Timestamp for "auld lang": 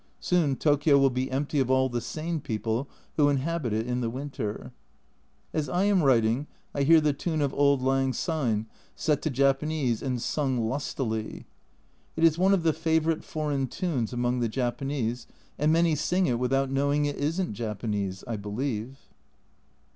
7.53-8.11